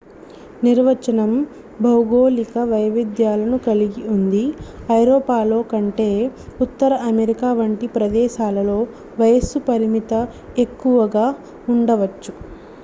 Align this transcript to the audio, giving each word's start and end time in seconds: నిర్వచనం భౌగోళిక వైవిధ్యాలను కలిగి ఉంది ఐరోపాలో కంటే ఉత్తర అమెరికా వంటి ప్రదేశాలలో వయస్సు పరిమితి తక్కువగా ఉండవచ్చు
నిర్వచనం 0.63 1.31
భౌగోళిక 1.81 2.53
వైవిధ్యాలను 2.71 3.57
కలిగి 3.65 4.01
ఉంది 4.13 4.41
ఐరోపాలో 4.95 5.59
కంటే 5.71 6.09
ఉత్తర 6.65 6.91
అమెరికా 7.09 7.51
వంటి 7.59 7.89
ప్రదేశాలలో 7.95 8.79
వయస్సు 9.21 9.61
పరిమితి 9.69 10.21
తక్కువగా 10.59 11.27
ఉండవచ్చు 11.67 12.33